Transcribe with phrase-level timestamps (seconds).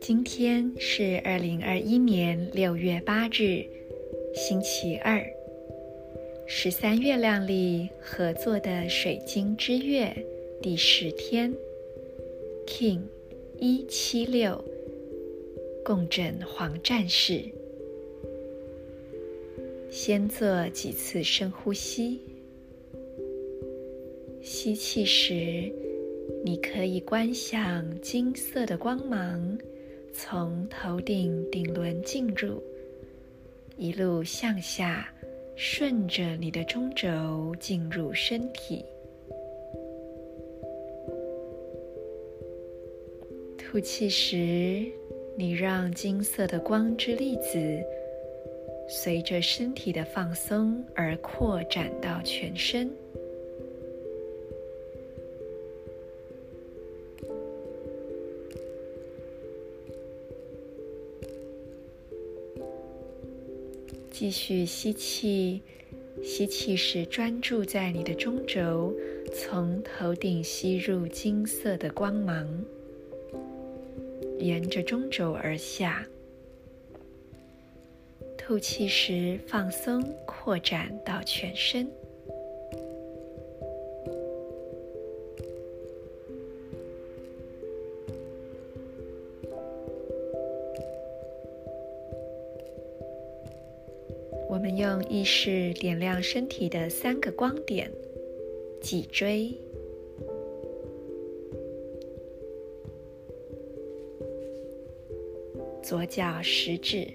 [0.00, 3.64] 今天是二零二一年六月八日，
[4.34, 5.24] 星期二，
[6.46, 10.14] 十三月亮里合作的水晶之月
[10.60, 11.54] 第十天
[12.66, 13.02] ，King
[13.58, 14.62] 一七六，
[15.84, 17.44] 共振黄战士。
[19.90, 22.18] 先做几次深呼吸，
[24.42, 25.72] 吸气时，
[26.44, 29.56] 你可以观想金色的光芒。
[30.12, 32.60] 从头顶顶轮进入，
[33.78, 35.08] 一路向下，
[35.54, 38.84] 顺着你的中轴进入身体。
[43.56, 44.84] 吐气时，
[45.36, 47.58] 你让金色的光之粒子
[48.88, 52.90] 随着身体的放松而扩展到全身。
[64.22, 65.60] 继续吸气，
[66.22, 68.94] 吸气时专注在你的中轴，
[69.34, 72.46] 从头顶吸入金色的光芒，
[74.38, 76.06] 沿着中轴而下。
[78.38, 81.90] 吐气时放松，扩展到全身。
[94.52, 97.90] 我们用意识点亮身体的三个光点：
[98.82, 99.50] 脊椎、
[105.82, 107.08] 左脚食指、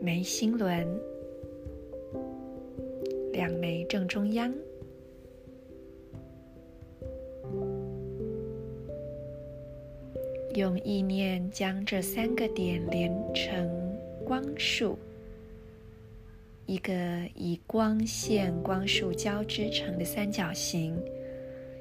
[0.00, 0.84] 眉心轮，
[3.30, 4.52] 两眉正中央。
[10.54, 13.68] 用意念将这三个点连成
[14.24, 14.96] 光束，
[16.64, 16.92] 一个
[17.34, 20.96] 以光线光束交织成的三角形，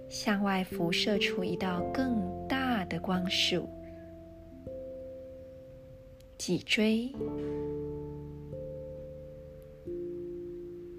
[0.10, 3.70] 向外辐射出一道更大的光束。
[6.36, 7.14] 脊椎、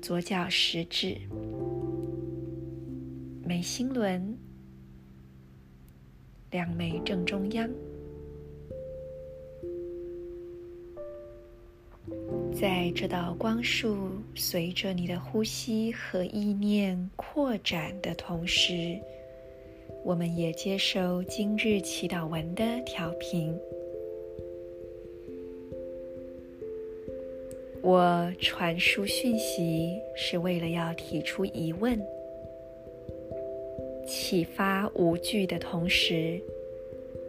[0.00, 1.16] 左脚食指、
[3.42, 4.38] 眉心轮。
[6.54, 7.68] 两眉正中央，
[12.54, 13.96] 在这道光束
[14.36, 18.96] 随着你的呼吸和意念扩展的同时，
[20.04, 23.52] 我们也接收今日祈祷文的调频。
[27.82, 32.00] 我传输讯息是为了要提出疑问。
[34.16, 36.40] 启发无惧的同时，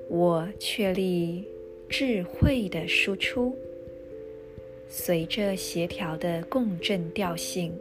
[0.08, 1.44] 我确立
[1.90, 3.58] 智慧的输出。
[4.88, 7.74] 随着协调的共振调性，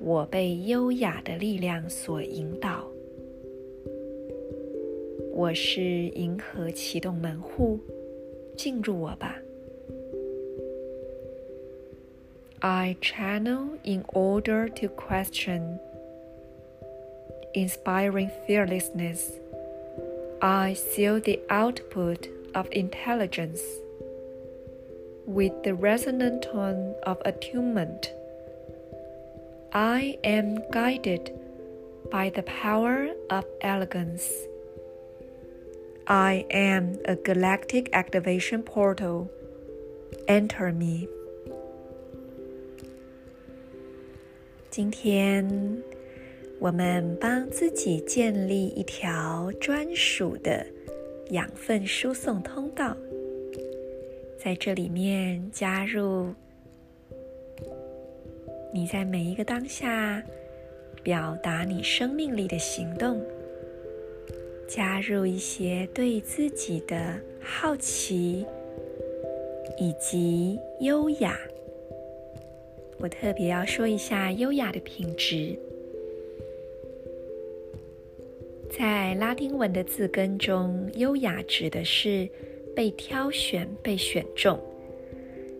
[0.00, 2.90] 我被优雅的力量所引导。
[5.34, 7.78] 我是银河启动门户，
[8.56, 9.36] 进入我吧。
[12.60, 15.78] I channel in order to question.
[17.58, 19.32] Inspiring fearlessness,
[20.40, 23.60] I seal the output of intelligence
[25.26, 28.12] with the resonant tone of attunement.
[29.72, 31.32] I am guided
[32.12, 34.32] by the power of elegance.
[36.06, 39.32] I am a galactic activation portal.
[40.28, 41.08] Enter me.
[44.70, 45.97] 今天。
[46.60, 50.66] 我们帮自己建立一条专属的
[51.30, 52.96] 养分输送通道，
[54.36, 56.34] 在这里面加入
[58.74, 60.20] 你在每一个当下
[61.02, 63.24] 表达你生命力的行动，
[64.66, 68.44] 加入一些对自己的好奇
[69.78, 71.38] 以及优雅。
[72.98, 75.56] 我特别要说一下优雅的品质。
[78.70, 82.28] 在拉丁文的字根中，“优雅”指的是
[82.76, 84.58] 被挑选、被选中。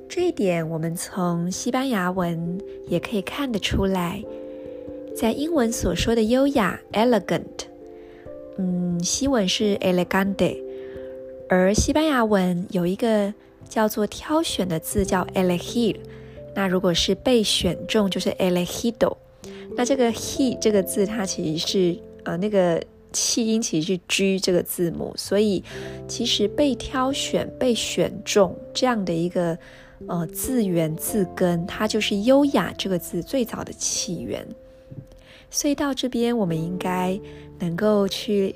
[0.08, 4.22] 这一点我们从西班牙文也可以看得出来。
[5.16, 7.66] 在英文所说的“优雅 ”（elegant），
[8.56, 10.62] 嗯，西文是 “elegante”，
[11.48, 13.32] 而西班牙文有一个
[13.68, 15.96] 叫做挑选的字叫 elegir，
[16.54, 19.16] 那如果是被选中就是 elegido。
[19.76, 22.82] 那这个 he 这个字它其实是呃那个
[23.12, 25.62] 气音其实是 g 这个字母，所以
[26.06, 29.58] 其实被挑选、被选中这样的一个
[30.06, 34.46] 呃字源字根，它就是优雅这个字最早的起源。
[35.50, 37.18] 所以到这边我们应该
[37.58, 38.54] 能够去。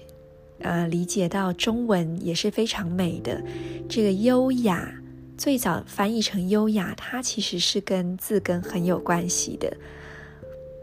[0.64, 3.42] 呃，理解到中文也是非常美的。
[3.88, 4.94] 这个优雅
[5.36, 9.76] 最早翻译成优雅，它其实是跟字根很有关系的。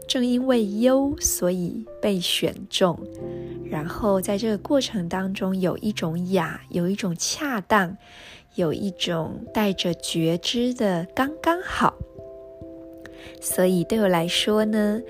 [0.06, 2.94] 正因为优，所以被选中。
[3.70, 7.96] 然后在这个过程当中，有一种雅，有一种恰当，
[8.56, 11.96] 有一种带着觉知的刚刚好。
[13.40, 15.00] 所以对我来说呢，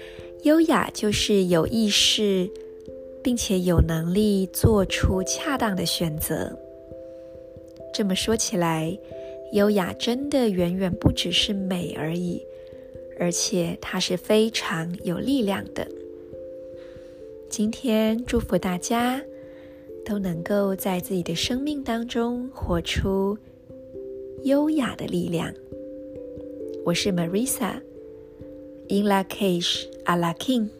[0.42, 2.50] 优雅就是有意识。
[3.22, 6.58] 并且有能力做出恰当的选择。
[7.92, 8.96] 这么说起来，
[9.52, 12.40] 优雅真的远远不只是美而已，
[13.18, 15.86] 而且它是非常有力量的。
[17.50, 19.20] 今天祝福大家
[20.04, 23.36] 都能够在自己的生命当中活出
[24.44, 25.52] 优雅的力量。
[26.84, 30.79] 我是 Marisa，In Lakish Ala K'in。